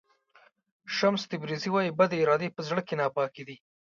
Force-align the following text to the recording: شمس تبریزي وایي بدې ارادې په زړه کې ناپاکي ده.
شمس 0.97 1.21
تبریزي 1.31 1.69
وایي 1.71 1.95
بدې 1.99 2.17
ارادې 2.23 2.49
په 2.55 2.61
زړه 2.67 2.81
کې 2.87 2.95
ناپاکي 3.01 3.43
ده. 3.47 3.55